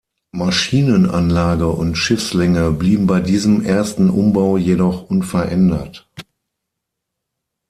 Maschinenanlage 0.31 1.67
und 1.67 1.95
Schiffslänge 1.95 2.71
blieben 2.71 3.05
bei 3.05 3.19
diesem 3.19 3.63
ersten 3.63 4.09
Umbau 4.09 4.57
jedoch 4.57 5.03
unverändert. 5.07 6.09